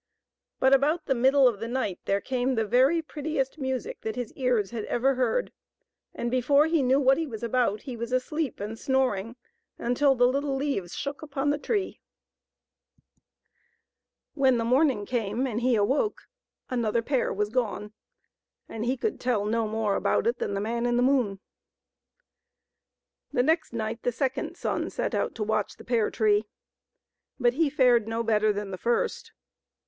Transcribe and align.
But 0.59 0.73
about 0.73 1.05
the 1.05 1.13
middle 1.13 1.47
of 1.47 1.59
the 1.59 1.67
night 1.67 1.99
there 2.05 2.21
came 2.21 2.55
the 2.55 2.65
very 2.65 3.03
prettiest 3.03 3.59
music 3.59 4.01
that 4.01 4.15
his 4.15 4.33
ears 4.33 4.71
had 4.71 4.85
ever 4.85 5.13
heard, 5.13 5.51
and 6.11 6.31
before 6.31 6.65
he 6.65 6.81
knew 6.81 6.99
what 6.99 7.19
he 7.19 7.27
was 7.27 7.43
about 7.43 7.81
he 7.83 7.95
was 7.95 8.11
asleep 8.11 8.59
and 8.59 8.79
snoring 8.79 9.35
until 9.77 10.15
the 10.15 10.25
little 10.27 10.55
leaves 10.55 10.95
shook 10.95 11.21
upon 11.21 11.51
the 11.51 11.59
tree. 11.59 12.01
232 14.33 14.33
THE 14.41 14.41
SWAN 14.41 14.41
MAIDEN. 14.41 14.41
When 14.41 14.57
the 14.57 14.73
morning 14.73 15.05
came 15.05 15.45
and 15.45 15.61
he 15.61 15.75
awoke, 15.75 16.21
another 16.67 17.03
pear 17.03 17.31
was 17.31 17.49
gone, 17.49 17.93
and 18.67 18.83
he 18.83 18.97
could 18.97 19.19
tell 19.19 19.45
no 19.45 19.67
more 19.67 19.95
about 19.95 20.25
it 20.25 20.39
than 20.39 20.55
the 20.55 20.61
man 20.61 20.87
in 20.87 20.97
the 20.97 21.03
moon. 21.03 21.39
The 23.31 23.43
next 23.43 23.71
night 23.71 24.01
the 24.01 24.11
second 24.11 24.57
son 24.57 24.89
set 24.89 25.13
out 25.13 25.35
to 25.35 25.43
watch 25.43 25.77
the 25.77 25.85
pear 25.85 26.09
tree. 26.09 26.47
But 27.39 27.53
he 27.53 27.69
fared 27.69 28.07
no 28.07 28.23
better 28.23 28.51
than 28.51 28.71
the 28.71 28.79
first. 28.79 29.33